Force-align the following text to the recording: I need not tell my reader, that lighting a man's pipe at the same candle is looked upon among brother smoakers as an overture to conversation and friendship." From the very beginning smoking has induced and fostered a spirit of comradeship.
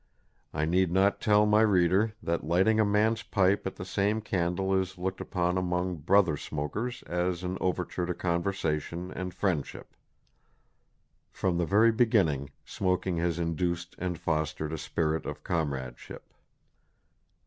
I 0.51 0.65
need 0.65 0.91
not 0.91 1.21
tell 1.21 1.45
my 1.45 1.61
reader, 1.61 2.13
that 2.23 2.43
lighting 2.43 2.79
a 2.79 2.83
man's 2.83 3.21
pipe 3.21 3.67
at 3.67 3.75
the 3.75 3.85
same 3.85 4.19
candle 4.19 4.73
is 4.73 4.97
looked 4.97 5.21
upon 5.21 5.59
among 5.59 5.97
brother 5.97 6.35
smoakers 6.37 7.03
as 7.03 7.43
an 7.43 7.55
overture 7.61 8.07
to 8.07 8.15
conversation 8.15 9.11
and 9.11 9.31
friendship." 9.31 9.95
From 11.29 11.59
the 11.59 11.65
very 11.67 11.91
beginning 11.91 12.49
smoking 12.65 13.17
has 13.17 13.37
induced 13.37 13.93
and 13.99 14.17
fostered 14.17 14.73
a 14.73 14.77
spirit 14.79 15.27
of 15.27 15.43
comradeship. 15.43 16.33